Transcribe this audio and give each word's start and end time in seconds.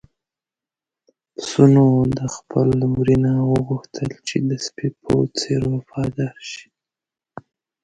پسونو 1.35 1.85
د 2.17 2.19
خپل 2.35 2.69
وري 2.93 3.17
نه 3.25 3.33
وغوښتل 3.51 4.09
چې 4.27 4.37
د 4.49 4.51
سپي 4.65 4.87
په 5.01 5.11
څېر 5.39 5.61
وفادار 5.75 6.37
شي. 6.51 6.67